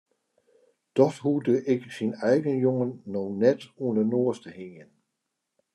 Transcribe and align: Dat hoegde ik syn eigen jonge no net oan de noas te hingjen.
Dat 0.91 1.15
hoegde 1.25 1.63
ik 1.63 1.81
syn 1.95 2.13
eigen 2.31 2.55
jonge 2.65 2.87
no 3.13 3.23
net 3.43 3.59
oan 3.83 3.95
de 3.99 4.05
noas 4.11 4.37
te 4.43 4.49
hingjen. 4.59 4.91